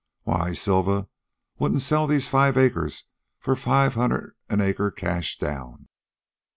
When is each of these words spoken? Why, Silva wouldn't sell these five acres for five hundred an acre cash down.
Why, 0.23 0.53
Silva 0.53 1.09
wouldn't 1.59 1.83
sell 1.83 2.07
these 2.07 2.27
five 2.27 2.57
acres 2.57 3.03
for 3.37 3.55
five 3.55 3.93
hundred 3.93 4.35
an 4.49 4.59
acre 4.59 4.89
cash 4.89 5.37
down. 5.37 5.89